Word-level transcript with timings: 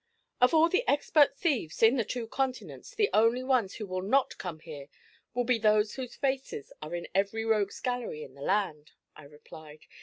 'Of 0.41 0.55
all 0.55 0.67
the 0.67 0.83
expert 0.89 1.37
thieves 1.37 1.83
on 1.83 1.95
the 1.95 2.03
two 2.03 2.25
continents, 2.27 2.95
the 2.95 3.11
only 3.13 3.43
ones 3.43 3.75
who 3.75 3.85
will 3.85 4.01
not 4.01 4.35
come 4.39 4.59
here 4.61 4.87
will 5.35 5.43
be 5.43 5.59
those 5.59 5.93
whose 5.93 6.15
faces 6.15 6.73
are 6.81 6.95
in 6.95 7.07
every 7.13 7.45
rogues' 7.45 7.79
gallery 7.79 8.23
in 8.23 8.33
the 8.33 8.41
land,' 8.41 8.93
I 9.15 9.25
replied. 9.25 9.85